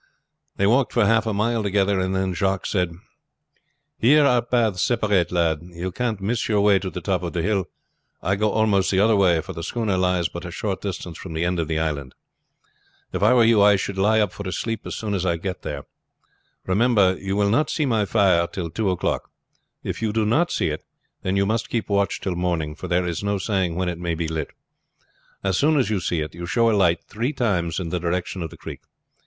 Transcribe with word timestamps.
They 0.57 0.65
walked 0.65 0.93
for 0.93 1.05
half 1.05 1.27
a 1.27 1.31
mile 1.31 1.61
together, 1.61 1.99
and 1.99 2.15
then 2.15 2.33
Jacques 2.33 2.65
said: 2.65 2.91
"Here 3.99 4.25
our 4.25 4.41
paths 4.41 4.81
separate, 4.81 5.31
lad; 5.31 5.59
you 5.61 5.91
can't 5.91 6.19
miss 6.19 6.49
your 6.49 6.61
way 6.61 6.79
to 6.79 6.89
the 6.89 7.01
top 7.01 7.21
of 7.21 7.33
the 7.33 7.43
hill. 7.43 7.65
I 8.19 8.35
go 8.35 8.49
almost 8.51 8.89
the 8.89 8.99
other 8.99 9.15
way, 9.15 9.41
for 9.41 9.53
the 9.53 9.61
schooner 9.61 9.97
lies 9.97 10.27
but 10.27 10.43
a 10.43 10.49
short 10.49 10.81
distance 10.81 11.19
from 11.19 11.33
the 11.33 11.45
end 11.45 11.59
of 11.59 11.67
the 11.67 11.77
island. 11.77 12.15
If 13.13 13.21
I 13.21 13.35
were 13.35 13.43
you 13.43 13.61
I 13.61 13.75
should 13.75 13.99
lie 13.99 14.19
up 14.19 14.31
for 14.31 14.41
a 14.47 14.51
sleep 14.51 14.87
as 14.87 14.95
soon 14.95 15.13
as 15.13 15.23
I 15.23 15.37
get 15.37 15.61
there. 15.61 15.83
Remember 16.65 17.15
you 17.19 17.35
will 17.35 17.51
not 17.51 17.69
see 17.69 17.85
my 17.85 18.05
fire 18.05 18.47
till 18.47 18.71
two 18.71 18.89
o'clock. 18.89 19.29
If 19.83 20.01
you 20.01 20.11
do 20.11 20.25
not 20.25 20.49
see 20.51 20.69
it 20.69 20.81
then 21.21 21.35
you 21.35 21.45
must 21.45 21.69
keep 21.69 21.89
watch 21.89 22.21
till 22.21 22.33
morning, 22.35 22.73
for 22.73 22.87
there's 22.87 23.23
no 23.23 23.37
saying 23.37 23.75
when 23.75 23.87
it 23.87 23.99
may 23.99 24.15
be 24.15 24.27
lit. 24.27 24.49
As 25.43 25.59
soon 25.59 25.77
as 25.77 25.91
you 25.91 25.99
see 25.99 26.21
it 26.21 26.33
you 26.33 26.47
show 26.47 26.71
a 26.71 26.75
light 26.75 27.03
three 27.03 27.33
times 27.33 27.79
in 27.79 27.89
the 27.89 27.99
direction 27.99 28.41
of 28.41 28.49
the 28.49 28.57
creek. 28.57 28.81